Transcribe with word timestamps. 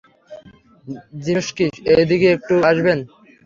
যিমস্কি, 1.23 1.65
একটু 1.69 1.91
এদিকে 1.95 2.29
আসবেন? 2.69 2.99